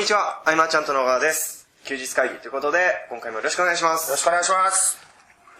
[0.00, 1.68] にちは、アイマーちゃんと野川です。
[1.84, 2.78] 休日会議ということで、
[3.10, 4.16] 今回もよろしくお願いしまよろす。
[4.16, 4.98] しくお願いします。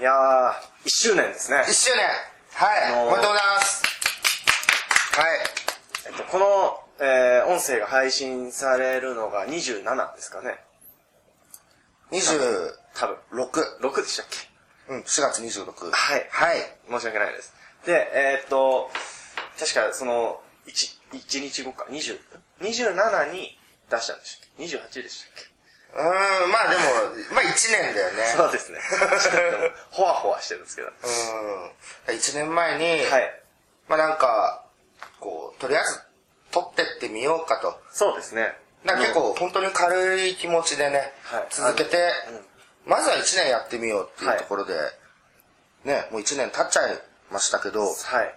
[0.01, 0.53] いやー、
[0.85, 1.59] 1周年ですね。
[1.67, 2.07] 1周年
[2.55, 3.83] はい、あのーおめでとうございます。
[5.21, 5.41] はい。
[6.07, 10.59] えっと、この、えー、音声が配信されるのが27ですかね。
[12.13, 12.71] 26。
[12.95, 13.17] 多分。
[13.83, 14.27] 6でしたっ
[14.89, 14.95] け？
[14.95, 15.91] うん、4月26。
[15.91, 16.59] はいはい。
[16.91, 17.53] 申し訳ないです。
[17.85, 18.91] で、えーっと、
[19.59, 22.19] 確かその、1、1日後か、20、
[22.61, 23.60] 27に
[23.91, 25.51] 出したんでしたっけ ?28 でしたっけ？
[25.93, 26.83] うーん、まあでも、
[27.33, 28.25] まあ1年だよね。
[28.37, 28.79] そうですね。
[29.91, 30.89] ほわほわしてるんですけど。
[30.89, 32.15] うん。
[32.15, 33.43] 1年前に、はい。
[33.89, 34.65] まあなんか、
[35.19, 36.01] こう、とりあえず、
[36.53, 37.81] 撮ってってみようかと。
[37.93, 38.57] そうですね。
[38.85, 41.97] なんか結構、本当に軽い気持ちでね、はい続けて、
[42.29, 42.47] うん
[42.87, 44.75] まずは1年やってみようっていはいうところで、
[45.85, 46.99] ね、もう1年経っちゃい
[47.31, 48.35] ましたけど、はい。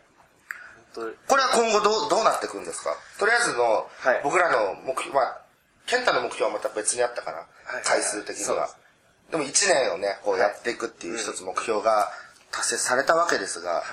[0.93, 2.95] これは今後どうどうなっていくんですか？
[3.19, 5.41] とりあえずの、はい僕らの目標、まあ、
[5.87, 7.47] 健太の目標はまた別にあったかな、はい
[7.83, 8.69] 回数的には。
[9.31, 12.09] でも1年をね、こうやっていくっていう一つ目標が
[12.51, 13.83] 達成されたわけですが、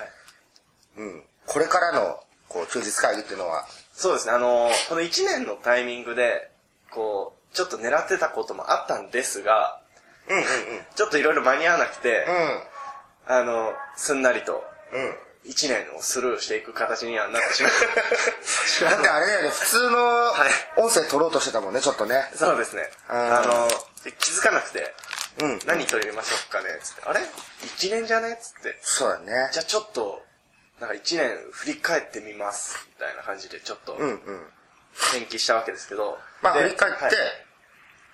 [0.97, 6.51] うん、これからのこう休日会議っていうのは、そうですね、あのーこの1年のタイミングで、
[6.91, 9.81] こう、ちょっと狙ってたこともあったんですが、
[10.29, 10.47] うんうんうん。
[10.95, 12.25] ちょっといろいろ間に合わなくて、
[13.27, 15.15] あの、すんなりと、うん。
[15.45, 15.51] うん。
[15.51, 17.71] 1年をスルーしていく形にはなってしまう。
[18.91, 22.31] だってあれだよね、普通のはい音声取ろうとしてたもんね、ちょっとね。
[22.35, 22.89] そうですね。
[23.09, 23.67] うんあの、
[24.19, 24.93] 気づかなくて、
[25.39, 25.59] うん。
[25.65, 28.37] 何取りましょうかねつって、あれ ?1 年じゃね？
[28.41, 29.49] つって、そうだね。
[29.51, 30.23] じゃあちょっと、
[30.79, 34.53] なんか1年振り返ってみます、みたいな感じでちょっとうんうん。
[35.15, 36.19] 延期したわけですけど。
[36.41, 37.15] まあで振り返って、はい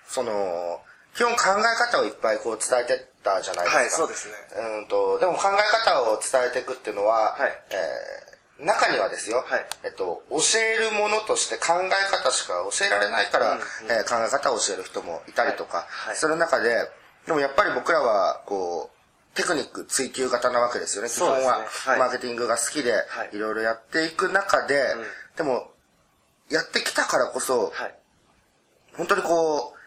[0.08, 0.82] その、
[1.18, 3.78] 基本考え方をいっぱいこう伝えてったじゃないですか。
[3.78, 4.34] はいそうですね。
[4.78, 7.50] うんと、でも考え方を伝えていくっていうのは、はい。
[7.70, 8.28] えー
[8.58, 9.66] 中にはですよ、はい。
[9.84, 13.62] えっと、教えるものとして考え方しか教えられないから、うんうん。
[13.88, 15.86] えー考え方を教える人もいたりとか、はい。
[16.08, 16.16] はい。
[16.16, 16.88] その中で、
[17.26, 21.08] でもやっぱり僕らは、こう、テクニック追求型なわけですよね。
[21.08, 21.98] 基本は、はい。
[21.98, 23.30] マーケティングが好きで、はい。
[23.32, 25.36] いろいろやっていく中で、ん。
[25.36, 25.70] でも、
[26.50, 27.94] やってきたからこそ、はい。
[28.96, 29.77] 本当にこう、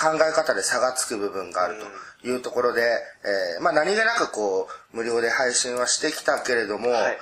[0.00, 1.76] 考え方で差がつく部分がある
[2.22, 7.18] というところで、えーまあ何気なくこう、無料で配信はしてきたけれども、はい。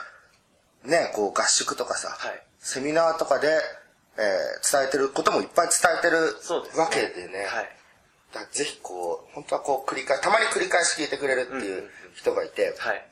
[0.84, 3.48] ね、こう合宿とかさ、はいセミナーとかで、
[4.16, 6.36] えー伝えてることもいっぱい伝えてる。
[6.76, 7.68] わけでね、はい。
[8.32, 13.06] だぜひこう、本当はこう繰り返し、たまに繰り返し聞いてくれるっていう人がいて、はい。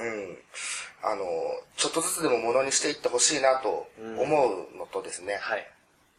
[0.00, 0.38] うん。
[1.02, 1.24] あの、
[1.76, 5.70] ちょっとずつでもものにしていってほしいなと思うのとですね、はい。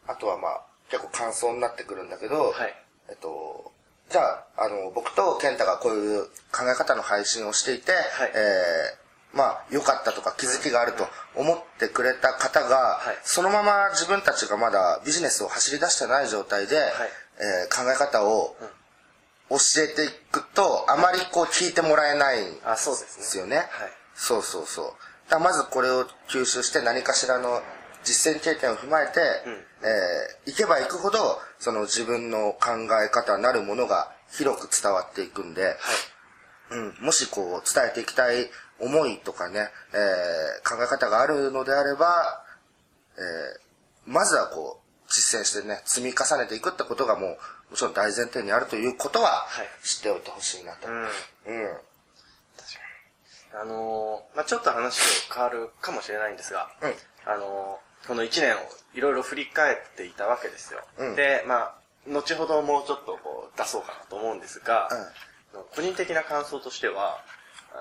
[0.06, 2.74] あとはまあ、結構感想になってくるんだけど、はい
[3.08, 3.72] えっと、
[4.10, 8.02] じゃあ、あの、僕と健太がこういう考え方の配信をしていて、はい
[8.34, 18.56] えーまあ、良かったとか気づきがあると思ってくれた方が、はいそのまま自分たちがまだビジネスを走り出してない状態で、えー考え方を
[19.50, 23.22] 教えていくと、あまりこう聞いてもらえないんあ、そうですね。
[23.22, 23.56] ですよね。
[23.56, 23.66] はい。
[24.14, 25.30] そうそうそう。
[25.30, 27.60] だまずこれを吸収して何かしらの
[28.06, 29.20] 実践経験を踏まえて、
[29.82, 31.18] えー行けば行くほど、
[31.58, 32.70] その自分の考
[33.04, 35.74] え方なるものが広く伝わっていくんで、
[36.70, 38.46] うん、もしこう伝えていきたい
[38.80, 42.44] 思いとかね、えー考え方があるのであれば、
[43.18, 43.66] えー
[44.06, 47.38] まずはこう実践してね、積み重ねていくってことがもう、
[47.70, 50.88] もちろん大前提にあるということははい知っておいてほしいなと。
[50.88, 51.02] うん。
[51.02, 51.08] うん。
[53.60, 56.94] あのーまあちょっと話が変わるかもしれないんですが、うん
[57.32, 58.58] あのーこの1年を
[58.94, 60.80] いろいろ振り返っていたわけですよ。
[60.98, 61.74] うんで、まあ
[62.08, 64.88] 後ほどもうちょっとこう出そうかなと思うんですが、
[65.74, 67.18] 個人的な感想としては、
[67.72, 67.76] あ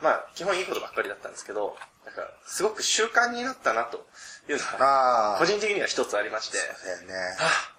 [0.00, 1.74] ーまあ基本いいことばっかりだったんですけど、
[2.04, 4.04] なんかすごく習慣になったなと
[4.48, 5.36] いうのが。
[5.38, 7.14] 個人的には一つありまして、だよね。
[7.40, 7.72] あ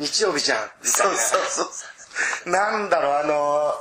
[0.00, 1.16] 日曜日じゃんみたいな。
[1.18, 2.50] そうそうそう。
[2.50, 3.74] なんだろう、あの、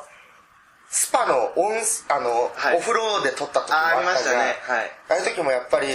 [0.91, 1.71] スパの温、
[2.09, 4.35] あの、はいお風呂で撮った時もああありまったじゃん。
[4.35, 4.79] したね。
[4.79, 4.91] はい。
[5.09, 5.87] ああいう時もやっぱり、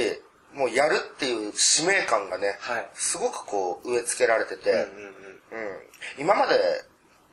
[0.55, 4.89] もうやるっていう使命感がね、はいすごくこう植え付けられてて、うんうんうん。
[4.89, 5.79] うん
[6.19, 6.57] 今まで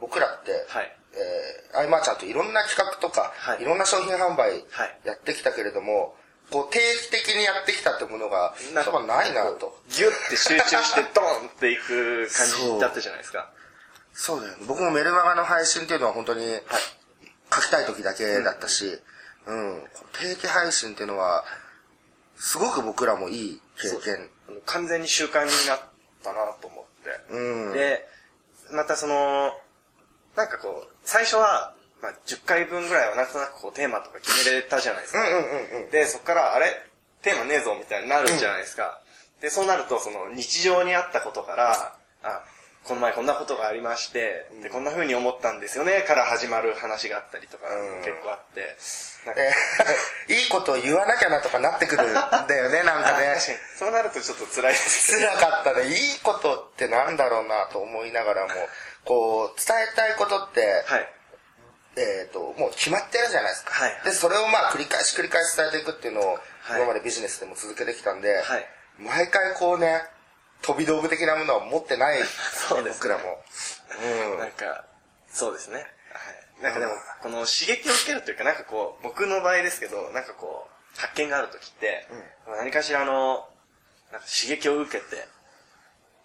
[0.01, 0.91] 僕らって、はい。
[1.15, 6.15] えー、アイマーちゃんといろんな企画とか、はいい、ろんな商品販売はいやってきたけれども、
[6.51, 9.79] こう定期的にやってきたってものが、多分ないなと。
[9.89, 13.49] ギュッて集中してドーンっていく感じだったじゃないですか。
[14.11, 14.65] そうだよね。
[14.67, 16.59] 僕もメルマガの配信っていうのは本当に
[17.55, 18.99] 書きたい時だけだったし、
[19.45, 19.83] うん、
[20.13, 21.43] 定期配信っていうのは、
[22.35, 24.29] すごく僕らもいい経験。
[24.65, 25.79] 完全に習慣になっ
[26.23, 27.33] たなと思って。
[27.33, 27.73] うん。
[27.73, 28.07] で、
[28.71, 29.51] またその、
[30.35, 35.21] なんかこう、最初は、まあ、10回分ぐらいはなんとなくこうテーマとか決めれたじゃないですか。
[35.21, 35.91] うんうんうんうん。
[35.91, 36.65] で、そこから、あれ？
[37.21, 38.99] テーマねえぞみたいになるじゃないですか。
[39.41, 42.43] で、そうなると、その日常にあったことから、あ、
[42.83, 48.75] この前こんなことがありまして、で、こんな風に思ったんですよね、から始まる話があったりとか、うん結構あって、
[50.33, 53.35] いいことを言わなきゃなとかなってくるんだよね、 なんかね。
[53.35, 55.87] 確かにそうなるとちょっと辛いです辛かったね。
[55.87, 58.53] いいことってなんだろうなと思いながらも、
[59.05, 61.09] こう、伝えたいことって、はい。
[61.95, 63.73] えっ、と、もう決まってるじゃないですか。
[63.73, 66.41] はいで、それをまあ繰り返し繰り返し伝えていくっていうのを、はい
[66.77, 70.01] 今までビジネスでも続けてきたんで、はい毎回こうね、
[70.63, 72.19] 飛び道具的なものは持ってない、
[72.67, 73.43] そうです僕らも。
[74.33, 74.39] うん。
[74.39, 74.85] なんか、
[75.27, 75.75] そうですね。
[75.75, 76.63] はい。
[76.63, 82.07] なんかでも、この刺激を受けるというか、なんかこう、僕の場合ですけど、なんかこう、発見があるときって、
[82.47, 83.47] 何かしらの、
[84.11, 85.27] なんか刺激を受けて、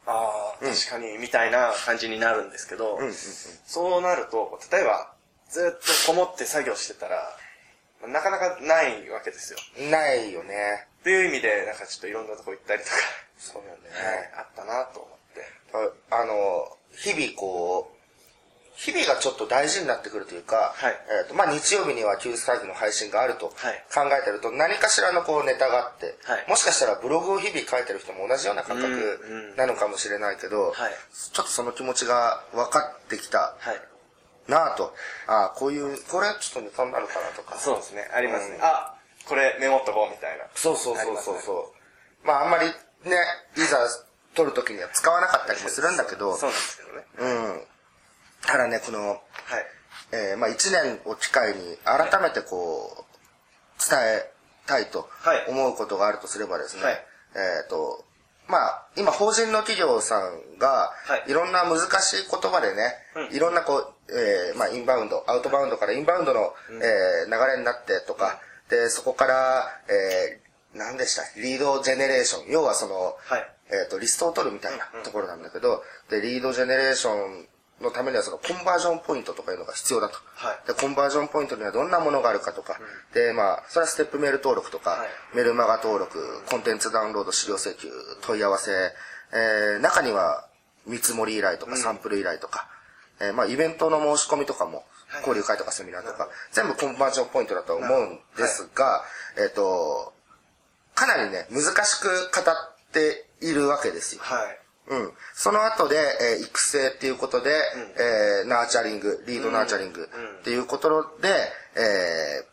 [0.07, 2.99] ああ、確かに、みたいな感じになるんですけど、
[3.67, 5.13] そうなると、例えば、
[5.51, 7.37] ずっとこもって作業してたら、
[8.07, 9.59] なかなかないわけですよ。
[9.91, 10.88] ないよね。
[11.01, 12.97] っていう意味で、なんかちょっといろんなとこ行ったりとか、
[13.39, 13.89] そうよね。
[13.91, 15.99] はい、あったなと思って。
[16.11, 17.99] ああの、日々こう、
[18.79, 30.93] 日々がちょっと大事になってくるというか、はいえっ、と、まあ、日曜日には休日会議の配信があるとはい考えてると、何かしらのこうネタがあって、はいもしかしたらブログを日々書いてる人も同じような感うん覚うんなのかもしれないけど、はい
[31.33, 33.83] ちょっとその気持ちが分かってきたはい。
[34.47, 34.95] なぁと、
[35.27, 37.59] ああ、こういう、これちょっとネタになるかなとか。
[37.59, 38.57] そうですね、ありますね。
[38.57, 38.95] うんあ、
[39.29, 40.45] これメモっとこうみたいな。
[40.55, 41.73] そうそうそうそうそ
[42.25, 42.27] う。
[42.27, 42.67] まあ、あんまり
[43.09, 43.17] ね、
[43.57, 43.79] いざ
[44.35, 47.05] 撮るときには使わなかったりもするんだけど、そうなんですけどね。
[47.19, 47.63] うん。
[48.43, 49.19] ただね、この、はい。
[50.13, 53.05] えーまあ一年を機会に改めてこう、
[53.79, 54.31] 伝え
[54.67, 56.95] たいとはい思うことがあるとすればですね、はい
[57.35, 58.05] えっ、と、
[58.49, 62.95] まあ、今法人の企業さんが、はいいろんな難しい言葉でね、
[63.31, 71.23] うんいろんなこう、えーまあインバウンド、アウトバウンドからインバウンドの、えー流れになってとか、で、そこから、えー、何でした？
[71.41, 72.53] リードジェネレーション。
[72.53, 73.51] 要はその、はい。
[73.71, 77.49] えっ、と、リストを取るみたいなところなんだけど、で、リードジェネレーション
[77.83, 80.15] のためにはそのコンバージョンポイントとかいうのが必要だと。
[80.35, 80.67] はい。
[80.67, 82.81] で、コンバージョンポイントにはどんなものがあるかとか、
[83.15, 85.37] で、まあ、それはステップメール登録とか、はい。
[85.37, 86.19] メルマガ登録、
[86.51, 87.89] コンテンツダウンロード、資料請求、
[88.23, 88.71] 問い合わせ、
[89.33, 90.49] えー、中には
[90.87, 92.69] 見積もり依頼とか、サンプル依頼とか、
[93.21, 94.85] えー、まあ、イベントの申し込みとかも、
[95.21, 99.03] 交流会とかセミナーとか、全部コンバージョンポイントだと思うんですが、
[99.37, 100.13] えっ、と、
[100.95, 102.55] かなりね、難しく語っ
[102.93, 104.23] ているわけですよ。
[104.23, 104.59] はい。
[104.89, 105.13] うん。
[105.35, 107.51] その後で、えー育成っていうことで、
[108.41, 110.09] えーナーチャリング、リードナーチャリング
[110.41, 111.29] っていうことで、
[111.77, 112.45] え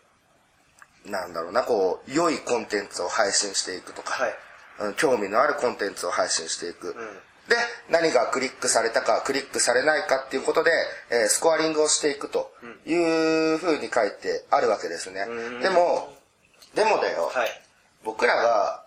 [1.08, 4.36] ーなんだろうな、こう、良いコンテンツを配信していくとか、はい
[4.80, 6.90] うん興味のあるコンテンツを配信していく。
[6.90, 6.94] ん
[7.48, 7.56] で、
[7.90, 10.72] 何がクリックされたか、クリックされないかっていうことで、
[11.12, 12.52] えースコアリングをしていくと
[12.86, 15.26] いうふうに書いてあるわけですね。
[15.62, 16.14] でも、
[16.74, 17.62] でもだよ、はい。
[18.04, 18.84] 僕らが、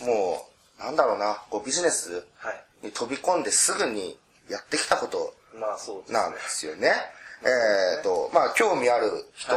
[0.00, 0.46] も
[0.78, 2.86] う、なんだろうな、こうビジネスはい。
[2.86, 4.18] に飛び込んですぐに
[4.50, 5.34] やってきたこと。
[6.12, 6.92] なんですよね。
[7.42, 9.56] えっ、と、まあ、興味ある人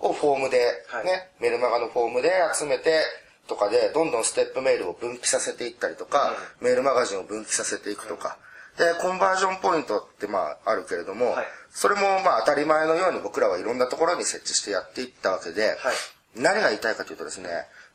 [0.00, 3.02] をフォームで、はいね、メルマガのフォームで集めて、
[3.48, 8.36] とかで、どんどんステップメールを分岐させていったりとか、メールマガジンを分岐させていくとか、
[8.76, 15.76] で、コンバージョンポイントってまあ、あるけれども、はいそれもまあ、当たり前のように僕らはいろんなところに設置してやっていったわけで、はい
[16.36, 17.48] 何が言いたいかというとですね、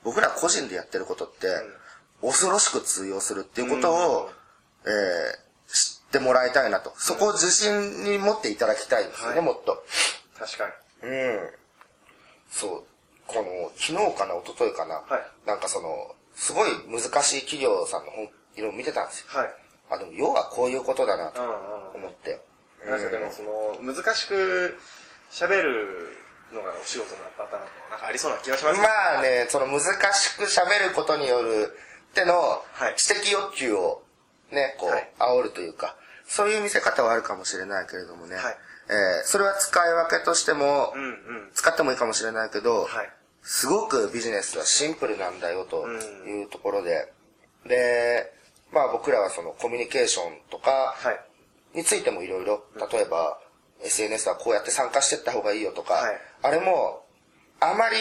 [0.03, 1.47] 僕ら個人でやってることって、
[2.21, 4.29] 恐ろしく通用するっていうことを、
[4.85, 5.43] えー
[5.73, 6.93] 知ってもらいたいなと。
[6.97, 9.83] そこを自信に持っていただきたいんですよね、はいもっと。
[10.37, 10.67] 確か
[11.03, 11.09] に。
[11.09, 11.49] うん。
[12.51, 12.92] そう。
[13.27, 14.95] この、昨日かな、一昨日かな。
[14.95, 19.25] はいなんかその、すごい難しい企業さんの本、いろいろ見てたんですよ。
[19.29, 19.53] はい。
[19.91, 21.55] あ、でも要はこういうことだなとうんうん
[22.05, 22.41] 思って。
[22.85, 24.77] なんかでもその、難しく
[25.31, 26.17] 喋る
[26.53, 28.83] のがお仕事のパターンもなんかありそうな気がしますね。
[28.83, 29.81] まあね、その難
[30.13, 31.75] しく喋ることによる
[32.11, 34.03] っての、はい知的欲求を
[34.51, 38.57] ね、こう、はい煽るというか、そういう見せ方はあるかもしれないけれどもね、はい
[38.89, 41.15] えーそれは使い分けとしても、うんうん。
[41.53, 43.09] 使ってもいいかもしれないけど、はい。
[43.41, 47.11] すごくビジネスはシンプルなんだよというところで、
[47.65, 48.31] で、
[48.71, 51.77] まあ僕らはそのコミュニケーションとかはい。
[51.77, 53.39] についてもいろいろ、例えば
[53.83, 57.03] SNS はこうやって参加していった方がいいよとか、はいあれも
[57.61, 57.95] あまり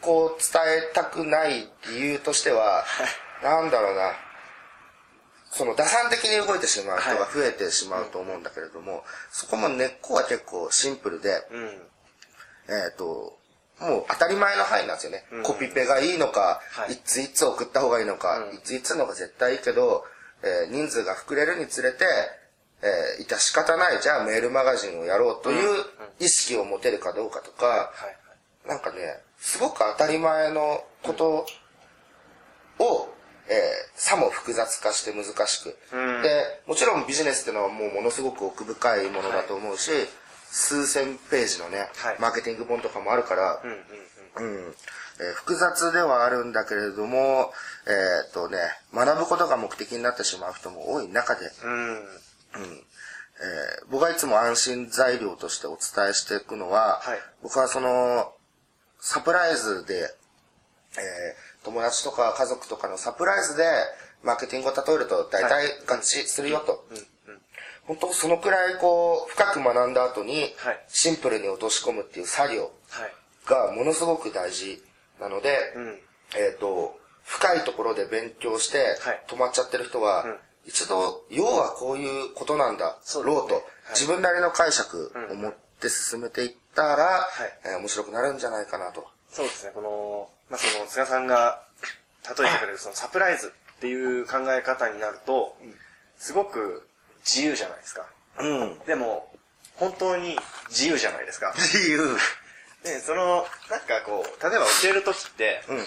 [0.00, 2.84] こう伝えたくない理由としては、
[3.42, 4.12] なんだろうな、
[5.56, 11.64] その打算的に動いてしまう人が増えてしまうと思うんだけれども、そこも根っこは結構シンプルで、うん。
[12.68, 13.38] えっ、と、
[13.80, 15.24] もう当たり前の範囲なんですよね。
[15.44, 20.04] コピペがいいのか、はいい、ついつ送った方がいいのか、いついつの方が絶対いいけど、
[20.42, 22.04] えー人数が膨れるにつれて、
[22.82, 25.84] えー、致し方ない、じゃあメールマガジンをやろうという
[26.20, 27.90] 意識を持てるかどうかとか、は
[28.66, 28.68] い。
[28.68, 31.46] なんかね、すごく当たり前のこと
[32.78, 33.15] を、
[33.48, 33.56] えー、
[33.94, 40.08] さも複雑化して難しく、うん、で、もちろんビジネスっていうのはもうものすごく奥深いものだと思うし、はい、
[40.50, 44.74] 数千ページのね、はい、マーケティング本とかもあるから、うんうんうん、うん。
[45.18, 47.52] えー、複雑ではあるんだけれども、
[47.86, 48.58] えー、っとね、
[48.92, 52.04] 学ぶことが目的になってしまう人も多い中で、うん、うん。
[53.38, 58.32] えー、僕がいつも安心材料としてお伝えしていくのは、はい、僕はその、
[59.00, 63.64] サプライズで、えー、友達とか家族とかのサプライズで、
[64.22, 66.86] マーケティングを例えると大体合致するよと。
[67.86, 70.54] 本当そのくらいこう、深く学んだ後に、
[70.88, 72.70] シンプルに落とし込むっていう作業
[73.46, 74.80] がものすごく大事
[75.20, 75.58] なので、
[76.36, 78.96] えっ、と、深いところで勉強して
[79.28, 80.24] 止まっちゃってる人は、
[80.64, 87.28] 一度、要はこういうことなんだろうと、自分なりの解釈を持って進めていったら、
[87.64, 89.06] え面白くなるんじゃないかなと。
[89.28, 91.62] そうですね、この、まあ、その、菅さんが
[92.24, 95.56] 例えてくれるそのサプライズっていう考え方になると、
[96.16, 96.88] すごく
[97.24, 98.06] 自由じゃないですか。
[98.40, 98.78] うん。
[98.86, 99.32] でも、
[99.76, 100.36] 本当に
[100.68, 101.52] 自由じゃないですか。
[101.56, 102.16] 自由。
[102.82, 105.78] で、その、なんかこう、例えば教えるときって、うん、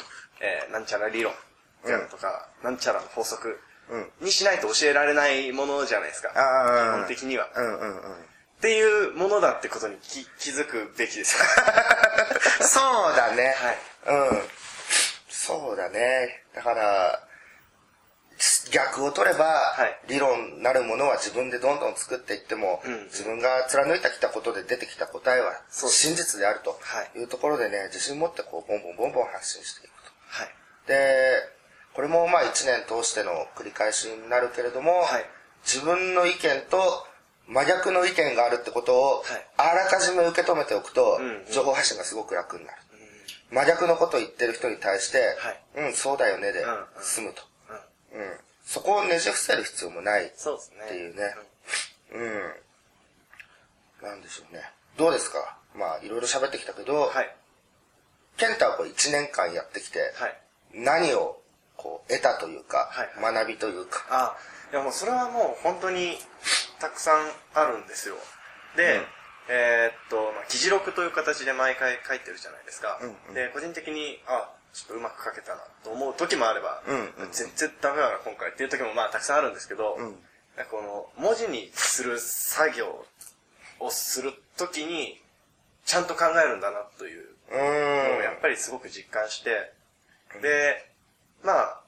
[0.41, 1.33] えー、なんちゃら理論
[2.11, 3.59] とか、うん、なんちゃらの法則
[4.21, 6.29] にしないと教えられないものじゃないですか。
[6.29, 7.49] 基本的には。
[7.55, 8.28] うんうんうん。
[8.59, 11.37] っていうものだってことに気気づくべきです。
[12.67, 13.55] そうだね。
[13.57, 13.77] はい。
[14.07, 14.49] うん。
[15.29, 16.43] そうだね。
[16.53, 17.23] だから、
[18.71, 26.77] 逆を取れば、はい、理論なるものは自分でどんどん作っていっても、うん、自分が貫いてきたことで出てきた答えは真実であると
[27.17, 30.11] いうところでね、自信持ってこう、ボンボンボンボン発信していくと。
[30.27, 30.49] はい、
[30.87, 31.33] で、
[31.93, 35.25] これもまあ一年通しての繰り返しになるけれども、はい、
[35.63, 37.07] 自分の意見と
[37.49, 39.23] 真逆の意見があるってことを、
[39.57, 41.19] あらかじめ受け止めておくと、
[41.51, 42.77] 情報発信がすごく楽になる。
[43.51, 45.35] 真逆のことを言ってる人に対して、
[45.75, 46.63] うん、そうだよねで
[47.01, 47.41] 済むと。
[48.13, 48.37] うん。
[48.63, 51.35] そこをねじ伏せる必要もないっていうね。
[52.13, 54.07] うん。
[54.07, 54.61] なんでしょうね。
[54.97, 55.57] どうですか？
[55.73, 57.35] まあ、いろいろ喋ってきたけど、はい、
[58.37, 60.37] ケンタはこう1年間やってきて、はい、
[60.73, 61.41] 何を
[61.75, 64.05] こう得たというか、学びというか。
[64.09, 64.37] あ、
[64.71, 66.17] いやもうそれはもう本当に
[66.79, 68.15] たくさんあるんですよ。
[68.75, 69.03] で、うん。
[69.51, 72.99] えー、っと、まあ、議事録という形で毎回書いてるじゃないですか。
[73.01, 80.15] うんうん、で、個人的に、あ、ちょっとうまく書けたなと思う時もあれば、うんうん、全然ダメだな今回っていう時もまあたくさんあるんですけど、うん、
[80.69, 83.05] この文字にする作業
[83.79, 85.19] をする時に、
[85.85, 89.73] ちゃんと考えるんだなというのをやっぱりすごく実感して、
[90.41, 90.85] で、
[91.43, 91.81] まあ、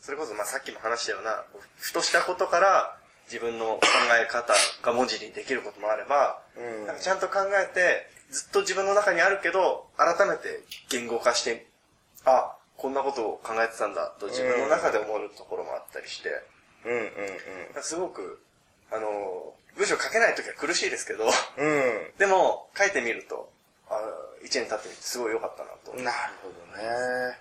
[0.00, 1.44] それこそまあさっきも話したような、
[1.76, 2.97] ふとしたことから
[3.30, 3.82] 自分の考
[4.20, 11.66] え方が文字にできることもあれば、うん、なんかちゃんと考えて、ずっと自分の中にあるけど、改めて言語化して、
[12.24, 16.30] あ、こんなことを考えてたんだと自分の中で思うところもあったりして、
[16.84, 16.92] うん。
[16.92, 17.00] うん。
[17.76, 18.40] うん、すごく、
[18.90, 23.50] あの、文章書けないときは苦しいですけど、うん、でも書いてみると、
[23.90, 23.94] あ
[24.44, 25.92] 一年経ってみてすごい良かったなと。
[26.02, 27.38] なるほどね。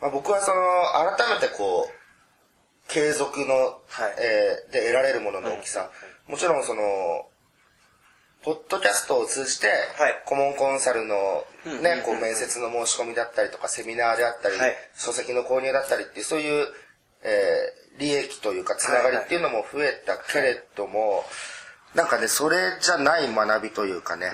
[0.00, 2.03] まあ、僕はその、改めてこう、
[2.88, 5.90] 継続の、はい、えー、で得られるものの大きさ、
[6.28, 6.82] もちろんその、
[8.44, 9.72] ポッドキャストを通じて、は
[10.08, 11.46] い、顧問コンサルの
[11.82, 16.66] ね、こう面接の申し込みだったりとか、セミナーであったり、はい、書籍の購入だったりっていう、そういう、
[17.22, 21.24] えー、利益というか、つながりっていうのも増えたけれども、
[21.94, 24.30] なんかね、それじゃない学びというかね、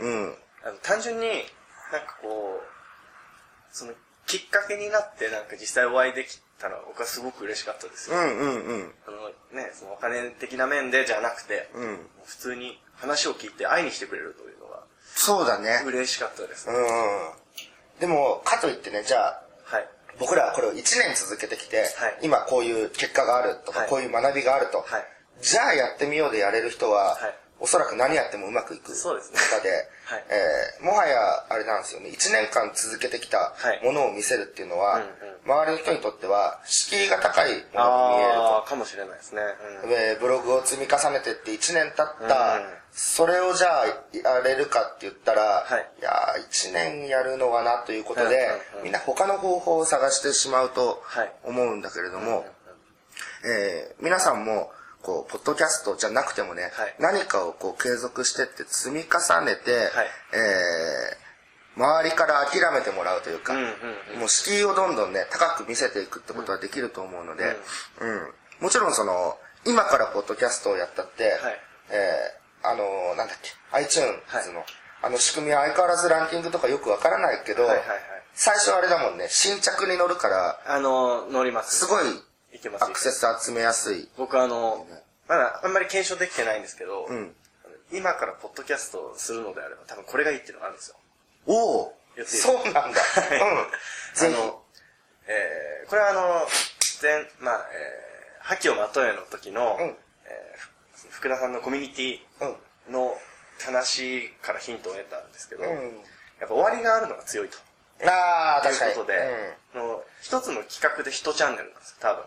[0.00, 3.92] うん、うん、あの単純に、なんかこう、その、
[4.26, 8.16] きっかけになって、なんか実際お会いできたら僕はすごく嬉しかったですよ。
[8.16, 8.92] うんうんうん。
[9.06, 14.82] あのね、そのお金的な面でじゃなくて、うん、普通に話を聞いて会いに来てくれるというのが、
[15.14, 15.82] そうだね。
[15.86, 16.74] 嬉しかったです、ね。
[16.74, 18.00] うん。
[18.00, 19.88] でも、かといってね、じゃあ、はい、
[20.18, 25.04] 僕らはこれを1年続けてきて、はい、今こういう結果があるとか、はい、こういう学びがあると、はい、
[25.40, 29.88] じゃあやってみようでやれる人は、はいおそらく何やってもうまくいく方で、でね。
[30.04, 31.18] はい、えー、もはや
[31.50, 35.04] あれなんですよね、1年間続けてきたものを見せるっていうのは、はい
[35.48, 38.64] 周りの人にとっては敷居が高いものに見えると。
[38.68, 39.40] かもしれないですね、
[39.84, 46.10] うん、えー、ブログを積み重ねてって1年経った、うん、それをじゃあやれるかって言ったら、はい、いや
[46.50, 48.48] 1年やるのはなということで、
[48.84, 51.02] みんな他の方法を探してしまうと
[51.44, 52.44] 思うんだけれども、
[53.46, 54.70] えー、皆さんも
[55.08, 63.68] こう、ポッドキャストじゃなくてもね、はい、何かをこう継続してって積み重ねて、はい、えー、周りから諦めてもらうというか、うんうん
[64.12, 67.56] うん、もう敷居をどんどんね、高く見せていくってことはできると思うので、
[68.02, 74.12] うん、うん、もちろんその、今からポッドキャストをやったって、はい、えー、あのー、なんだっけ、iTunes
[74.52, 74.62] の、
[75.00, 77.98] あの仕組みは相変わらずランキングとかよくわからないけど、はいはいはい
[78.40, 81.74] 最初あれだもんね、新着に乗るから、あの、乗ります。
[81.74, 82.04] すごい
[82.52, 84.08] いけますアクセス集めやすい。
[84.16, 84.86] 僕あの、
[85.28, 87.34] まだあんまり検証できてないんですけど、ん
[87.92, 90.96] 今からポッドキャストをするのであれば多分これがいいっていうのがあるんですよ。
[91.46, 91.94] おお
[92.26, 92.80] そうなんだ。
[92.80, 92.90] うん。
[92.90, 92.94] あ。
[94.30, 94.62] の、
[95.26, 96.20] えーこれはあの、
[97.00, 100.70] 前、まあ、えー、覇気をまとえの時の、うんえーふ
[101.10, 102.18] 福田さんのコミュニティ
[102.92, 103.16] の
[103.64, 105.68] 話からヒントを得たんですけど、うん
[106.40, 107.58] やっぱ終わりがあるのが強いと。
[108.06, 108.92] ああ、とい確かに。
[108.92, 112.24] うことで、の一つの企画で一チャンネルなんですよ、多分。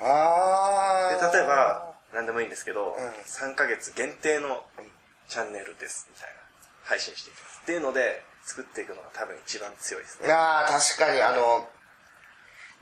[0.00, 1.30] うん、ああ。
[1.30, 4.64] で、例えば、何でもいいんですけど、ん3ヶ月限定の
[5.28, 6.44] チャンネルです、みたいな。
[6.84, 7.60] 配信していきます。
[7.62, 10.32] っていうので、作っていくのが多分一番強いですね。
[10.32, 11.66] ああ、確かに、あの、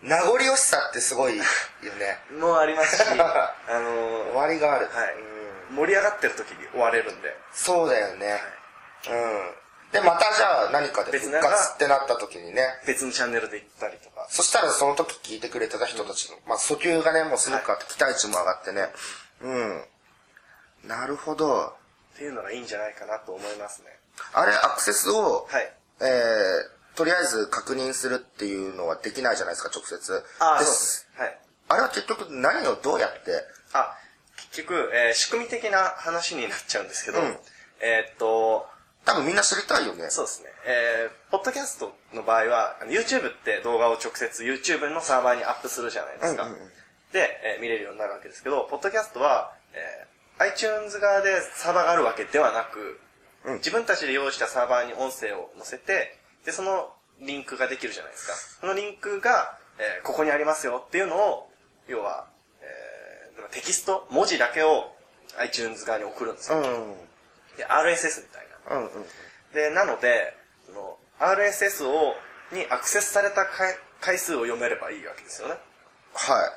[0.03, 2.19] 名残惜しさってすごいよね。
[2.39, 4.89] もうありますし、 あの終わりがある。
[4.89, 5.15] はい
[5.71, 5.77] うん。
[5.77, 8.43] 盛り上がってる時に終われるんで、そうだよね。
[9.09, 9.55] うん。
[9.93, 12.63] で、またじゃあ何かで復活ってなった時にね。
[12.87, 14.27] 別のチャンネルで行ったりとか。
[14.31, 18.89] そしたらその時聞いてくれてた人たちの、まあ訴求がね、もうすごくあって期待値も上がってね。
[19.43, 19.85] うん。
[20.89, 21.75] なるほど。
[22.15, 23.89] っていうのがいいんじゃないかなと思いますね。
[24.33, 25.73] あれ、アクセスを、はい。
[26.01, 30.25] えー、とりあえず確認するっていうのはできないじゃないですか、直接。
[30.39, 31.09] ああ、でそうです。
[31.17, 31.39] はい。
[31.69, 33.97] あれは結局何をどうやって、あ、
[34.51, 37.37] 結局、えー仕組み的な話になっちゃうんですけど、うん
[37.81, 38.67] えーっと、
[39.05, 40.11] 多分みんな知りたいよね。
[40.11, 40.49] そうですね。
[40.65, 46.45] えー、ポッドキャストの場合は、YouTube って動画を直接 YouTube のサーバーにアップするじゃないですか。
[46.45, 46.73] うんうんうん
[47.13, 50.13] で、えー見れるようになるわけですけど、ポッドキャストは、えー
[50.45, 52.99] iTunes 側でサーバーがあるわけではなく、
[53.45, 56.91] うん自分たちで用意したサーバーに音声を載せて、で、その
[57.21, 58.35] リンクができるじゃないですか。
[58.63, 61.51] そのリンクが、えーここにありますよっていうのを、
[61.87, 62.27] 要は、
[62.63, 64.91] えーテキスト、文字だけを
[65.39, 66.59] iTunes 側に送るんですよ。
[66.59, 66.93] うん。
[66.93, 66.97] うん
[67.59, 68.42] で、RSS みたいな。
[68.71, 69.07] うんうん。
[69.55, 72.15] で、なので、その RSS を、
[72.53, 75.55] にアクセスされた回回数を読めればいいわけですよね。
[76.15, 76.51] はい。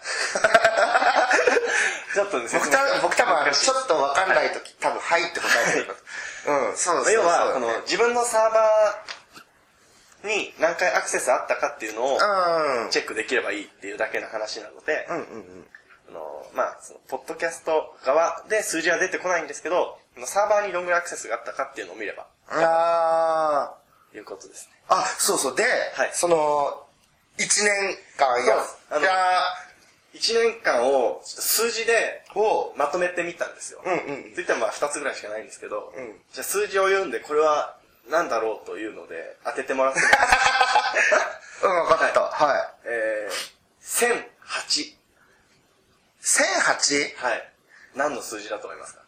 [2.13, 5.95] ちょっとね、僕た僕多分ちょっとわかんないとき、多分、はいって答えてる。
[6.47, 7.13] うん、そうそうそう。
[7.13, 12.89] 要は、こねの、自分のサーバーに何回アクセスあったかっていうのをうん。
[12.89, 15.67] チェックできればいいっていうだけの話なので、うんうんうん。
[16.09, 23.73] あのまあ、その、ポッドキャスト側で数字は出てこないんですけど、サーバーにどんぐらいアクセスがあったかっていうのを見れば、あ
[24.13, 24.71] いうことですね。
[24.89, 24.95] ー。
[24.95, 25.55] あ、そうそう。
[25.55, 26.85] で、はいその、
[27.37, 28.55] 一年間や
[28.91, 29.11] あのじゃ
[30.13, 33.81] 1年間を数字でを、まとめてみたんですよ。
[33.85, 33.95] うんう
[34.29, 37.75] んといってもまあ2つぐらいしかないんですけど、うんじゃあ数字を言うんで、これは
[38.09, 41.67] 何だろうというので当ててもらってもいいですか？
[41.67, 42.21] うん、わかった。
[42.21, 42.69] はい。
[42.85, 44.23] えー、
[44.63, 44.95] 1008。
[46.21, 47.15] 1008?
[47.17, 47.51] はい。
[47.95, 49.05] 何の数字だと思いますかい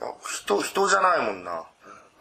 [0.00, 1.64] や人、人じゃないもんな。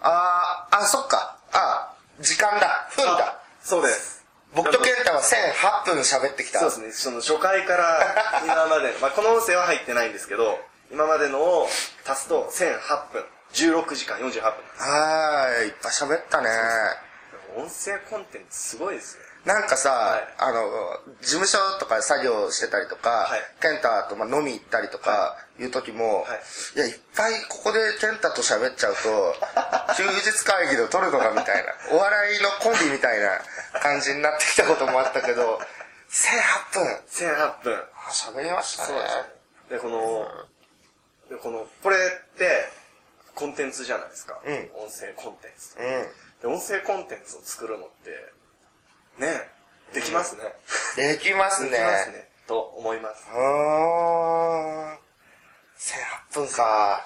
[0.02, 1.38] あー、あ、そっか。
[1.52, 2.90] あ、時間だ。
[2.96, 3.40] 分だ。
[3.62, 4.24] そうです。
[4.54, 6.60] 僕と健太は1008分喋ってきた。
[6.60, 6.92] そうですね。
[6.92, 8.00] その初回から
[8.46, 10.60] 今までの、まあこの音声は入ってないんですけど、
[10.92, 11.70] 今までのを
[12.08, 13.26] 足すと1008分。
[13.54, 14.52] 16時間48分。
[14.78, 15.68] はーい。
[15.68, 16.50] いっぱい喋ったね。
[17.58, 19.24] 音声コンテンツすごいですよ。
[19.46, 20.62] なんかさ、はいあの、
[21.22, 26.36] 事務所とかで作業してたりとか、はい健太とまあ飲み行ったりとかいう時も、は
[26.76, 29.36] いい、や、いっぱいここで健太と喋っちゃうと、
[29.96, 33.40] 休日会議で撮るのかみたいな、お笑いのコンビみたいな
[33.82, 35.62] 感じになってきたこともあったけど、
[36.10, 37.02] 1008分。
[37.10, 37.74] 1008分。
[37.76, 38.90] あ、喋りましたね。
[38.90, 39.24] そうですね。
[39.70, 40.28] で、この、
[41.30, 42.70] で、この、これって、
[43.36, 44.40] コンテンツじゃないですか。
[44.46, 45.78] うん音声コンテンツ。
[45.78, 45.86] うん。
[46.42, 48.34] で、音声コンテンツを作るのって、
[49.18, 49.50] ね、
[49.94, 50.44] できますね。
[50.96, 51.70] できますね。
[51.70, 52.30] できますね。
[52.48, 53.28] と思います。
[53.32, 54.98] うーん。
[55.78, 57.06] 1008分か。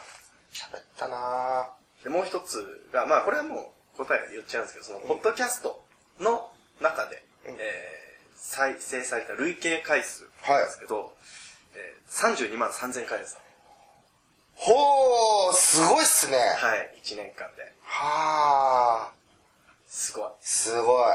[0.52, 1.70] 喋ったな
[2.04, 5.84] で、もう一つが、まあ、これはもう答え言っちゃうんですけど、その、ポッドキャスト
[6.20, 8.00] の中で、えー
[8.42, 11.14] 再生された累計回数なんですけど、
[11.76, 13.38] えー32万3000回です。
[14.56, 16.38] ほー、すごいっすね。
[16.38, 17.72] はい、1年間で。
[17.84, 19.14] はあ、
[19.88, 20.30] すごい。
[20.42, 21.12] すごい。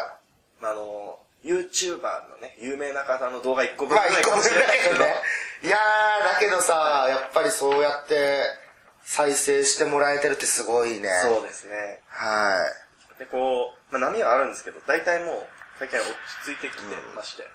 [0.61, 5.14] まあ、あの、YouTuber のね、有名な方の動画1個分まあ、ぐらいかもしれないけど、だけどね。
[5.62, 8.43] いやー、だけどさ、やっぱりそうやって
[9.03, 11.09] 再生してもらえてるってすごいね。
[11.23, 12.01] そうですね。
[12.09, 12.59] は
[13.19, 15.47] で、こう、まあ、波はあるんですけど、大体もう、
[15.79, 16.14] 最近は落
[16.45, 17.43] ち着いてきてまして。
[17.43, 17.47] い。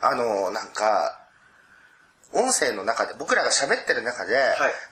[0.00, 1.20] あの、なんか、
[2.32, 4.34] 音声の中で、僕らが喋ってる中で、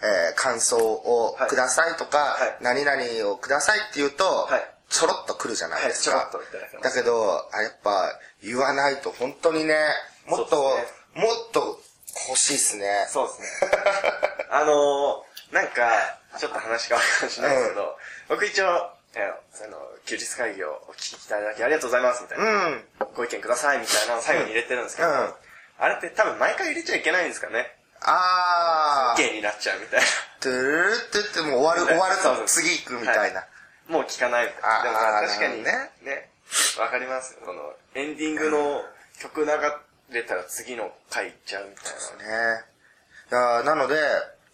[0.03, 6.17] えー感想をくださいとか、はい何々をくださいって言うと、はいちょろっと来るじゃないですか。
[6.17, 8.13] はいちょろっといただけますだけど、あやっぱ
[8.45, 9.75] 言わないと本当にね、
[10.29, 11.81] もっと、そうですもっと
[12.29, 13.07] 欲しいっすね。
[13.09, 13.71] そうですね。
[14.53, 22.45] あのー、なんか、ちょっと話変わるかもしれないですけど、僕一応、えー、その、休日会議をお聞きいただきありがとうございますみたいな。
[22.45, 22.87] うん。
[23.15, 25.35] ご意見くださいみたいなのを最後に入れてるんですけど、うん
[25.79, 27.67] あれって多分毎回入れちゃいけないんですかね。
[28.03, 29.23] あー。
[29.23, 30.07] 意見になっちゃうみたいな。
[30.39, 33.45] トゥルルって言ってもう終わる、 終わると次行くみたいな。
[33.93, 34.47] もう聞かない。
[34.47, 35.91] でもまあ確かにね、
[36.81, 37.41] わかりますよ。
[37.45, 37.61] この、
[37.95, 38.83] エンディングの
[39.21, 39.51] 曲流
[40.11, 42.57] れたら次の回行っちゃうみたいな。
[42.57, 42.65] ね。
[43.31, 43.97] いやなので、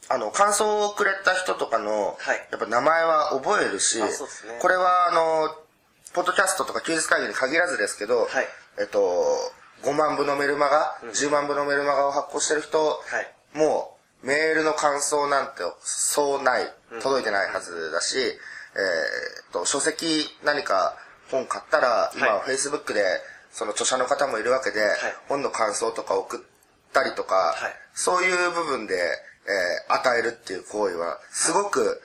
[0.09, 2.49] あの、感想をくれた人とかの、はい。
[2.51, 4.09] やっぱ名前は覚えるし、ね。
[4.61, 5.55] これはあの、
[6.15, 8.47] ポッドキャストとか休日会議に限らずですけど、はい。
[8.81, 9.01] えっと、
[9.85, 13.59] 5万部のメルマガ、10万部のメルマガを発行してる人、はい。
[13.59, 16.73] もうメールの感想なんてそうない、
[17.03, 18.17] 届いてないはずだし、
[18.79, 20.97] えーっと、書籍何か
[21.31, 22.55] 本買ったら、今はい。
[22.55, 23.03] Facebook で
[23.51, 24.81] その著者の方もいるわけで、
[25.29, 26.41] 本の感想とか送っ
[26.93, 27.73] たりとか、はい。
[27.95, 32.01] そういう部分で、えー与えるっていう行為は、すごく、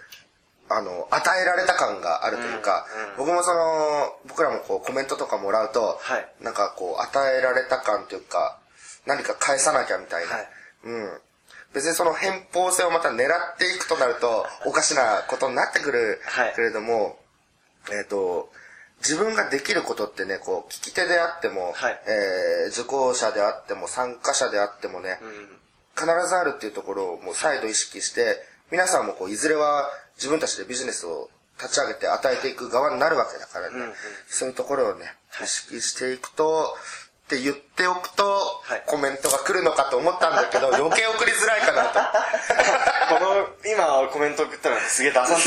[0.70, 6.28] あの、与えられた感があるというか、僕もその、僕らもこうコメントとかもらうと、はい。
[6.42, 8.58] なんかこう、与えられた感というか、
[9.06, 10.36] 何か返さなきゃみたいな。
[10.36, 10.48] はい。
[10.86, 11.22] うん。
[11.74, 16.54] 別にその偏方性をまた狙っていくとなると、おかしなことになってくるはい。
[16.56, 17.18] けれども、
[17.92, 18.52] えっ、と、
[19.00, 22.02] 自分ができることってね、こう、聞き手であっても、はい。
[22.08, 25.60] えー受講者であっても、参加者であってもね、うん。
[25.96, 28.38] 必ずあるっていうところをもう再度意識して、
[28.72, 33.94] 皆さんもこう、いずれは自分たちでビジネスを立ち上げて与えていく側になるわけだからね、うんうん。
[34.28, 36.76] そういうところをね、意識していくと、
[37.34, 42.00] って言っておくと、はいコメントが来るのかと思ったんだけど、 余計送りづらいかなと。
[43.10, 45.38] この、今コメント送ったらすげえダサい。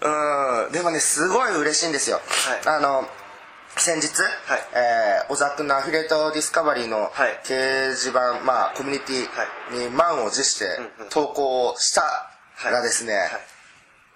[0.00, 2.20] うん、でもね、すごい嬉しいんですよ。
[2.46, 3.08] はいあの、
[3.76, 10.66] 先日、はいえー、小沢くんのアフィリエイトディスカバリーのはい掲示板、まあ、コミュニティに満を持して
[11.10, 12.02] 投稿した
[12.64, 13.30] らですね、はい。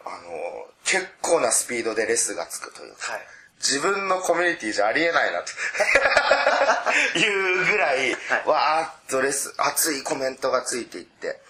[0.04, 3.20] あの、結構なスピードでレスがつくというか、はい。
[3.62, 5.52] 自分のコミュニティじゃありえないなと。
[7.18, 8.46] いうぐらい、はい。
[8.46, 11.40] わーっとレス、熱いコメントがついていって、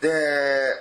[0.00, 0.74] で、デ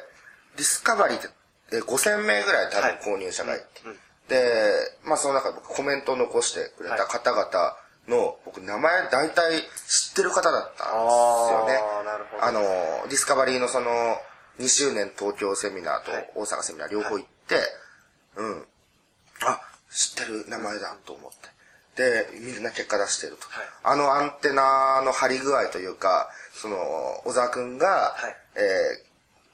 [0.57, 1.29] ィスカバリーって
[1.71, 3.91] え5000名ぐらい多分購入者がいて、うん。
[3.91, 3.97] うん。
[4.29, 4.71] で、
[5.03, 11.79] まあその中で僕コメントを残してくれた方々の、僕名前大体知ってる方だったんですよね。
[12.41, 12.61] あの、
[13.09, 14.17] ディスカバリーのその、
[14.59, 16.31] 2周年東京セミナーとはい。
[16.35, 17.59] 大阪セミナー両方行って、
[18.37, 18.67] うん。
[19.43, 19.61] あ、
[19.97, 21.49] 知ってる名前だと思って。
[21.95, 23.47] で、みんな結果出してると。
[23.49, 26.77] はいあのアンテナの張り具合というか、その、
[27.25, 29.07] 小沢くんが、はいえー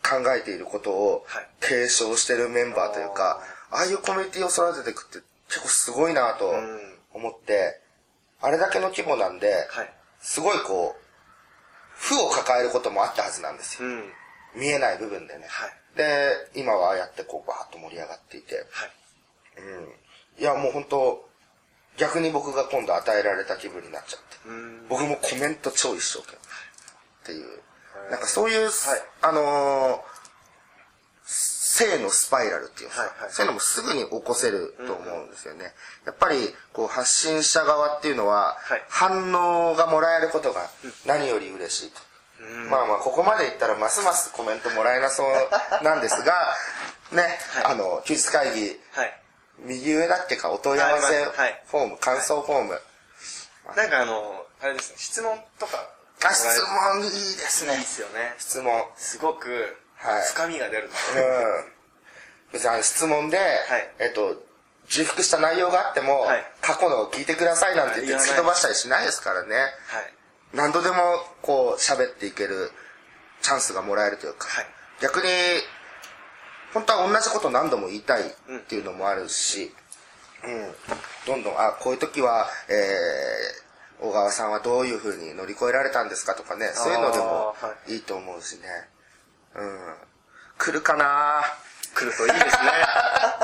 [0.05, 3.39] 考えていることをはい継承してるメンバーというか、
[3.71, 6.79] ああいうコミュニティを育てていくって結構すごいなとん
[7.13, 7.79] 思って、
[8.41, 9.93] あれだけの規模なんで、はい。
[10.19, 11.01] すごいこう、
[11.95, 13.87] 負を抱えることもあったはずなんですよ。
[13.87, 14.03] うん。
[14.55, 15.45] 見えない部分でね。
[15.47, 18.91] はいで、今はああやってこうバーッと盛り上がっていて、はい。
[19.61, 19.93] うん。
[20.39, 21.29] いやもう本当
[21.97, 24.49] 逆に僕が今度与えられた気分になっちゃって。
[24.49, 24.87] うん。
[24.89, 26.37] 僕もコメント超一生懸命。
[26.37, 27.61] っていう。
[28.11, 28.71] なんかそういう、はい
[29.21, 30.13] あのー
[31.73, 35.73] 性のスパイラルっていうか、はいはいそういうのもすぐに起こせると思うんですよね。
[36.05, 40.69] やっぱり、こう、発信者側っていうのは、はい反応がもらえることが
[41.07, 42.01] 何より嬉しいと。
[42.69, 46.53] まあまあ、ここまでいったらますますコメントもらえなそうなんですが、
[47.11, 49.22] ね、あの、休日会議、はい。
[49.59, 52.81] 右上だっけか、お問い合わせはいはいフォーム、感想フォーム。
[53.75, 55.89] なんかあの、あれですね、質問とか。
[56.25, 57.83] あ、質問いいですねいいっ。
[57.85, 58.35] すよね。
[58.37, 58.83] 質問。
[58.95, 60.89] すごくはい、深みが出る。
[60.89, 62.51] うん。
[62.51, 63.39] 別に質問で、
[63.99, 64.35] えっと、
[64.89, 69.55] 重複した内容があっても、はい過去のを聞いてくださいなんて言って突き飛ばしたりしないですからね。
[69.55, 69.69] はい。
[70.53, 70.95] 何度でも
[71.41, 72.71] こう喋っていける
[73.41, 74.65] チャンスがもらえるというか、はい
[75.01, 75.27] 逆に、
[76.73, 78.31] 本当は同じこと何度も言いたいっ
[78.67, 79.71] ていうのもあるし、
[80.43, 80.71] うん、
[81.27, 87.55] どんどん、あ、こういう時は、えー、小川さんはどういうふうに乗り越えられたんですかとかね、そういうのでも
[87.87, 88.61] いいいと思うしね。
[89.55, 89.95] うん。
[90.57, 91.41] 来るかな？
[91.95, 92.71] 来るといいですね。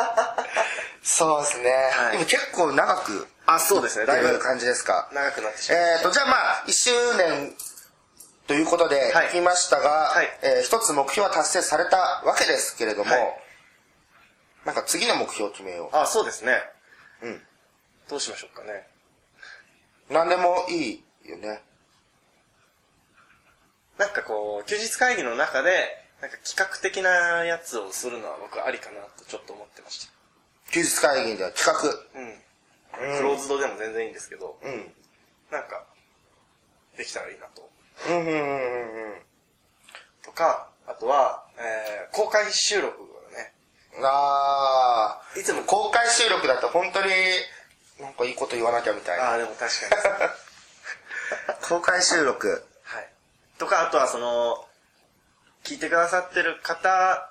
[1.03, 1.71] そうですね。
[1.93, 4.05] はいでも結構長くあ、そうですね。
[4.05, 5.07] だいぶ感じですか？
[5.13, 5.79] 長くなってしまう。
[5.79, 7.55] えっ、と、じゃあまあ、1周年
[8.49, 13.21] ということではい聞きましたが、はいえー一つ目標は達成されたわけですけれども、はい
[14.65, 16.57] なんか次の目標を決めよあ、そうですね。
[17.21, 17.41] うん。
[18.09, 18.88] どうしましょうかね。
[20.09, 20.13] う。
[20.13, 21.62] 何でもいいよね。
[23.97, 25.71] なんかこう、休日会議の中で、
[26.21, 30.12] なんか企画的なやつをするのは僕ありかなとちょっと思ってました。
[30.71, 31.71] 休日会議では企
[32.15, 33.17] うん。
[33.17, 34.69] クローズドでも全然いいんですけど、画。
[34.69, 34.91] うん。
[35.51, 35.85] なんか、
[36.97, 37.68] できたらいいなと。
[38.07, 39.21] うん、うん、うん、うん。
[40.23, 43.53] とか、あとは、えー、公開収録をね、
[44.03, 47.09] ああいつも公開収録だと本当に
[47.99, 50.31] なんかいいこと言わなきゃみたいなああ、でも確かに。
[51.67, 53.09] 公開収録はい。
[53.57, 54.67] とか、あとはその、
[55.63, 57.29] 聞いてくださってる方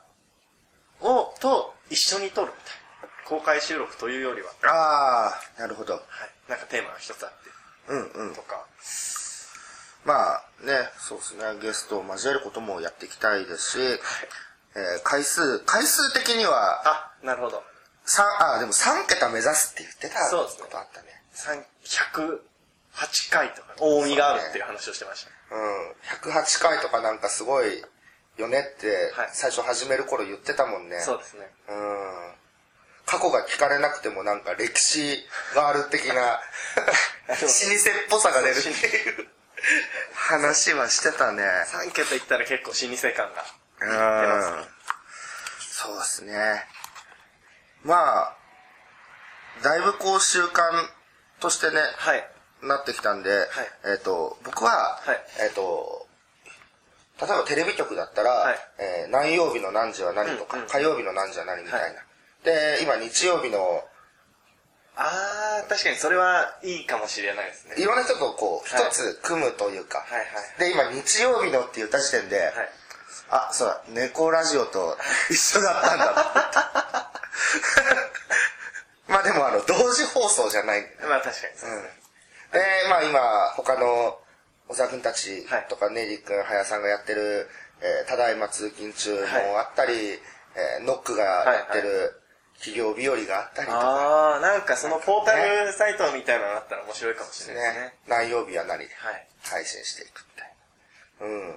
[1.01, 2.79] を、と一緒に撮るみたいな。
[3.25, 6.03] 公開収録というよりは、ああなるほどはい。
[6.51, 7.51] なんかテーマが一つあって、
[7.89, 8.65] うんうんとか。
[10.09, 11.45] まあねそうですね。
[11.61, 13.79] ゲストを交えることもやっていきたいですし、
[14.75, 17.63] えー回数回数的にはあ、なるほど。
[18.07, 20.63] 三あでも3桁目指すって言ってたそうですね。
[20.65, 21.09] ことあったね。
[21.33, 25.55] 三108回とか、大見があるっていう話をしてました。
[25.55, 25.59] う
[26.31, 26.33] ん。
[26.33, 27.85] 108回とかなんかすごい
[28.39, 29.29] よねってはい。
[29.33, 31.51] 最初始める頃言ってたもんね、そうですね。
[31.69, 32.33] うん。
[33.05, 36.15] 過去が聞かれなくてもなんか歴史がある的な
[37.29, 37.49] 老舗っ
[38.11, 39.29] ぽさが出るっていう
[40.15, 41.43] 話はしてたね。
[41.43, 44.59] 3桁いったら結構老舗感が。
[44.61, 44.65] うん。
[45.61, 46.65] そうですね。
[47.85, 48.37] まあ
[49.63, 50.61] だいぶこう習慣
[51.41, 52.29] としてね、はい。
[52.63, 53.31] なってきたんで、
[53.85, 55.21] えっ、と僕は、はい。
[55.47, 56.07] えっ、と
[57.21, 58.57] 例えばテレビ局だったら、はい。
[58.79, 60.69] えー何曜日の何時は何とか、うんうん。
[60.69, 61.97] 火曜日の何時は何みたいな、はい。
[62.45, 63.59] で今日曜日の
[65.01, 67.77] あー、確かにそれはいいかもしれないですね。
[67.79, 68.93] いろんな人とこう一はい。
[68.93, 70.27] つ組むというか、はいはい
[70.59, 72.53] で今日曜日のって言った時点で、はい。
[73.31, 74.97] あそうだ猫ラジオと
[75.31, 77.13] 一緒だったんだ
[79.09, 80.83] まあでもあの同時放送じゃない。
[81.09, 81.91] まあ確かにそうですね。
[82.53, 83.21] で、まあ今、
[83.57, 84.19] 他の
[84.69, 87.49] 小沢君たちはいとか、ネイリー君、早さんがやってる、
[87.81, 89.15] えーただいま通勤中
[89.53, 90.21] もあったり、
[90.57, 92.21] えーノックがやってる
[92.59, 99.27] 企業日和があったりとか、あー、なんかそのポータルサイトみたいなのあったら面白いかもしれないですねね。、何曜日は何ではい。
[99.43, 101.37] 配信していくみたいな。
[101.37, 101.55] うん。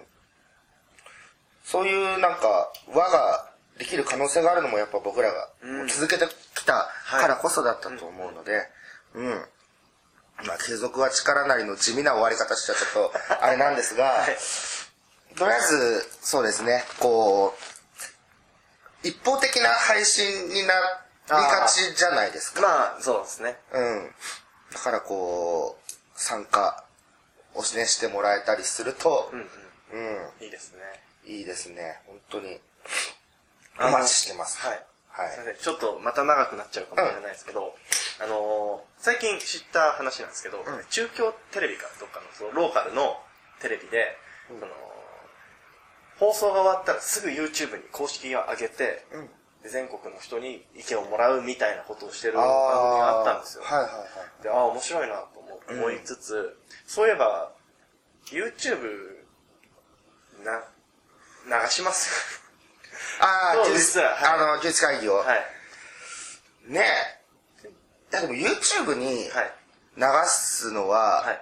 [1.66, 8.68] そういうなんか、輪ができる可能性があるのもやっぱ僕らがうん続けてきたからこそだったと思うので、
[9.16, 9.46] うん。
[10.46, 14.38] まあ、継続は力なりの地味な終わり方しちゃちょっと、あれなんですが、 はい。
[15.36, 17.81] とりあえず、そうですね、こう、
[19.04, 20.74] 一方的な配信にな
[21.28, 22.62] りがちじゃないですか。
[22.62, 23.58] まあ、そうですね。
[23.74, 24.12] うん。
[24.74, 26.84] だからこう、参加
[27.56, 30.46] をね、してもらえたりするとう、んうん、うん。
[30.46, 30.80] いいですね。
[31.26, 32.00] いいですね。
[32.08, 32.60] 本当に。
[33.80, 34.60] お待ちしてます。
[34.60, 34.86] はい。
[35.12, 37.76] はいすいませんちょっとまた長くなっちゃうかもしれないですけど、
[38.24, 43.20] あのー最近知った話なんですけど、ん中京テレビかどっかのそのローカルの
[43.60, 44.16] テレビで、
[44.50, 44.72] うんその
[46.22, 49.30] 放送が終わったらすぐ YouTube に公式を上げて、うん。
[49.64, 53.64] で全国の人に意見をもらうみたいなことをしてる番組があったんですよ。
[53.64, 53.98] はいはいは
[54.40, 54.44] い。
[54.44, 57.52] で、ああ、面白いなと思思いつつ、そういえば、
[58.28, 59.18] YouTube、
[60.44, 60.62] な、
[61.64, 62.42] 流します？
[63.20, 65.16] ああ、 実ははいあの、休日会議を。
[65.18, 65.46] はい。
[66.68, 66.86] ね
[67.64, 67.68] え。
[67.68, 67.72] い
[68.12, 69.54] やでも YouTube にはい。
[69.98, 71.42] 流すのは、はい。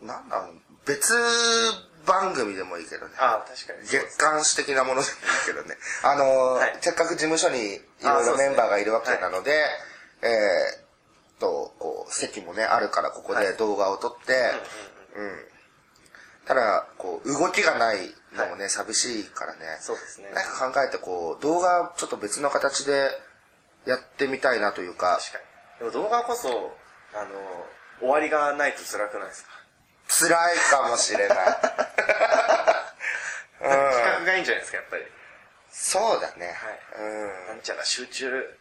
[0.00, 1.14] なんだろう、別
[2.08, 3.14] 番組でもいいけどね。
[3.18, 3.86] ああ、確かに。
[3.86, 5.76] 月刊誌的なものでもいいけどね。
[6.02, 9.64] あの、はいせっかく事務所にいろいろメンバーがいるわけなので、
[10.22, 14.52] えーと、こう、席もね、あるからここはいで動画を撮って、
[15.14, 15.48] うん。
[16.46, 19.78] ただ、こう、動きがないのもね、寂しいからね。
[19.80, 20.30] そうですね。
[20.30, 23.10] なんか考えてこう、動画ちょっと別の形で
[23.84, 25.38] やってみたいなというか、確か
[25.78, 25.90] に。
[25.90, 26.48] でも動画こそ、
[27.14, 27.28] あの、
[28.00, 29.50] 終わりがないと辛くないですか？
[30.08, 31.38] 辛いかもしれない。
[33.60, 33.70] うん。
[33.70, 35.02] 企画がいいんじゃないですか、やっぱり。
[35.70, 36.46] そうだね。
[36.46, 37.46] はいうん。
[37.48, 38.58] なんちゃら集中、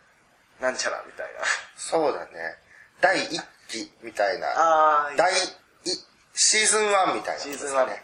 [0.60, 1.42] なんちゃらみたいな。
[1.76, 2.32] そうだね。
[3.02, 4.48] 第一期みたいな。
[4.56, 5.56] あ第一、
[6.34, 8.02] シーズン1みたいな、シーズン1みたい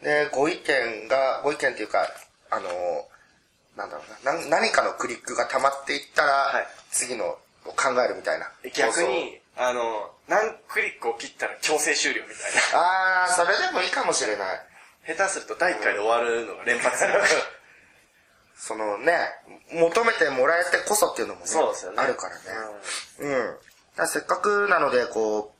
[0.00, 0.26] うん。
[0.26, 2.08] で、ご意見が、ご意見っていうか、
[2.50, 2.70] あの、
[3.76, 7.38] なんだろうな、な何かのクリックが溜まっていったら、はい次のを
[7.76, 8.50] 考えるみたいな。
[8.74, 12.78] 逆に、あの、何クリックを切ったら強制終了みたいな。
[12.78, 14.60] ああ、それでもいいかもしれない。
[15.16, 17.12] 下手すると第1回で終わるのが連発する。
[18.56, 19.18] そのね、
[19.72, 21.96] 求めてもらえてこそっていうのもね、そうですよね。
[21.98, 22.42] あるからね。
[23.18, 23.30] うん。
[23.32, 23.58] だか
[23.96, 25.54] らせっかくなので、こ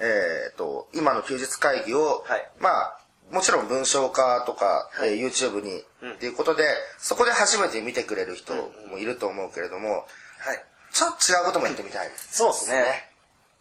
[0.00, 2.98] う、えっ、と、今の休日会議を、はいまあ、
[3.30, 6.64] もちろん文章化とか、はいえー YouTube に、うんっていうことで、
[6.98, 10.06] そこで初めて見てくれる人もいると思うけれども、
[10.38, 10.64] はい。
[10.92, 12.10] ちょっと違うこともやってみたい。
[12.30, 13.08] そうですね。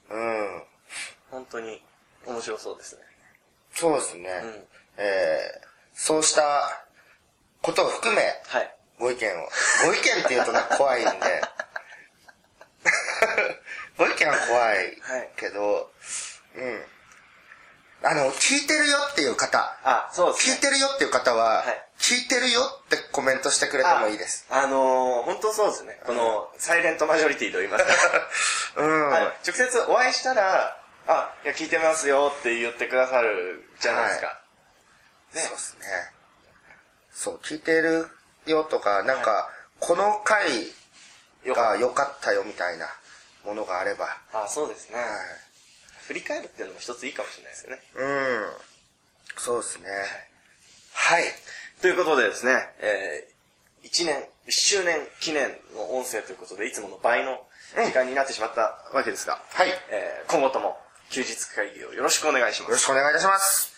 [0.09, 0.63] うん。
[1.31, 1.81] 本当に
[2.25, 3.01] 面白そうですね。
[3.73, 4.29] そうですね。
[4.43, 4.67] うん
[4.97, 6.41] えーそうした
[7.61, 8.75] ことを含め、はい。
[8.97, 9.49] ご意見を。
[9.85, 11.11] ご意見って言うとなんか怖いんで。
[13.97, 14.97] ご意見は怖い
[15.35, 15.91] けど、
[16.55, 16.85] うん。
[18.03, 20.55] あの、聞いてるよっていう方、あ、そうですね。
[20.55, 24.47] 聞いてるよっていう方は、はい聞いてるよってコメントしてくれてもいいです。
[24.49, 25.99] あのー、本当そうですね。
[26.05, 27.91] この、サイレントマジョリティと言いますか。
[28.81, 29.09] うん。
[29.09, 34.41] はい直接お会いしたら、あ、いや、聞いてますよって言ってくださるじゃないですか。
[35.33, 36.13] ねそうですね。
[37.13, 38.09] そう、聞いてる
[38.45, 40.73] よとか、なんか、この回
[41.45, 42.87] が良かったよみたいな
[43.43, 44.17] ものがあれば。
[44.31, 44.43] た。
[44.45, 44.99] あ、そうですね。
[44.99, 45.07] はい。
[46.07, 47.81] 振り返るっていうのも一ついいかもしれないですよね。
[47.93, 48.51] うん。
[49.37, 49.89] そうですね。
[50.93, 51.23] はい。
[51.81, 54.15] ということでですね、えー、1年、
[54.47, 57.41] 1周年記念の音声ということで、いつもの倍の
[57.75, 59.69] 時間になってしまったわけですが、はい。
[59.69, 60.77] よえー今後とも
[61.09, 62.71] 休日会議をよろしくお願いします。
[62.71, 63.73] ろしくお願いいたします。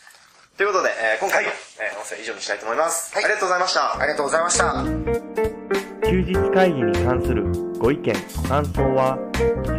[0.58, 3.14] ということで、えー今回、えー音声以上にしたいと思います。
[3.16, 4.00] はいありがとうございました。
[4.00, 5.54] ありがとうございました。
[6.14, 7.44] 休日会議に関する
[7.80, 9.18] ご意見ご感想は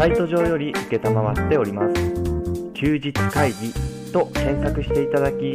[0.00, 3.72] サイト上より承っております休日会議
[4.12, 5.54] と検索していただき